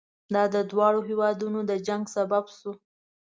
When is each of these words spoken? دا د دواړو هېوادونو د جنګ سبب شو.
دا 0.33 0.43
د 0.53 0.55
دواړو 0.71 0.99
هېوادونو 1.09 1.59
د 1.69 1.71
جنګ 1.87 2.03
سبب 2.15 2.43
شو. 2.57 2.71